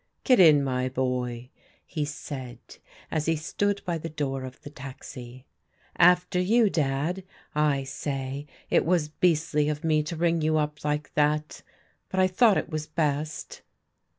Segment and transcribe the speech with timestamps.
[0.23, 1.51] "Get in, my boy,"
[1.85, 2.57] he said
[3.11, 5.45] as he stood by the door of the taxi."
[5.95, 7.21] After you, Dad.
[7.53, 11.61] I say it was beastly of me to ring you up like that,
[12.09, 13.61] but I thought it was best."